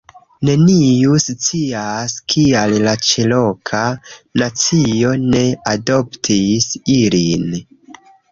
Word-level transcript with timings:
Neniu 0.47 1.17
scias 1.23 2.15
kial 2.33 2.73
la 2.87 2.93
Ĉeroka 3.09 3.83
nacio 4.43 5.13
ne 5.35 5.45
adoptis 5.77 6.67
ilin 6.97 7.47